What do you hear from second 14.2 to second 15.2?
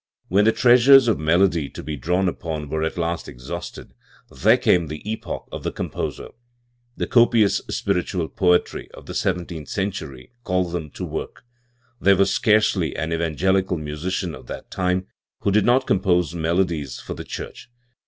of that time